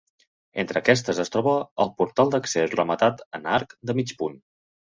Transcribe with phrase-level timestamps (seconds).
[0.63, 1.53] Entre aquestes es troba
[1.85, 4.43] el portal d'accés rematat en arc de mig punt.